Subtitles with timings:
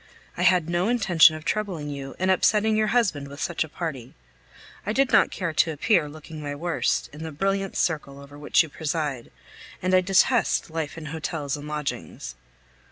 [0.35, 4.15] I had no intention of troubling you and upsetting your husband with such a party.
[4.83, 8.63] I did not care to appear, looking my worst, in the brilliant circle over which
[8.63, 9.29] you preside,
[9.79, 12.33] and I detest life in hotels and lodgings.